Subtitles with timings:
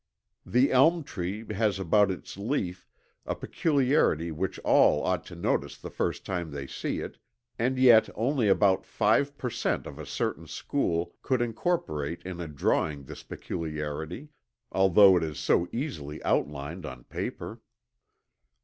[0.47, 2.87] The elm tree has about its leaf
[3.23, 7.19] a peculiarity which all ought to notice the first time they see it,
[7.59, 12.47] and yet only about five per cent of a certain school could incorporate in a
[12.47, 14.29] drawing this peculiarity,
[14.71, 17.61] although it is so easily outlined on paper.